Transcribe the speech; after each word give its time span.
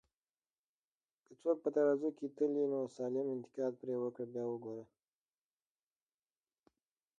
که 1.25 1.33
څوک 1.41 1.57
په 1.63 1.69
ترازو 1.75 2.09
کی 2.17 2.27
تلې، 2.37 2.63
نو 2.71 2.79
سالم 2.95 3.27
انتقاد 3.35 3.73
پر 3.79 3.89
وکړه 4.01 4.25
بیا 4.33 4.43
وګوره 4.47 4.85